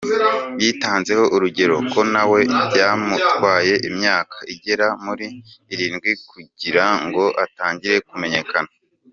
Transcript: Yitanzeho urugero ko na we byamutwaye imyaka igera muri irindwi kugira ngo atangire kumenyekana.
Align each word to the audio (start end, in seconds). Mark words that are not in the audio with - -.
Yitanzeho 0.61 1.23
urugero 1.35 1.75
ko 1.91 1.99
na 2.13 2.23
we 2.31 2.39
byamutwaye 2.67 3.73
imyaka 3.89 4.37
igera 4.53 4.87
muri 5.05 5.27
irindwi 5.73 6.11
kugira 6.29 6.85
ngo 7.03 7.23
atangire 7.45 7.97
kumenyekana. 8.09 8.71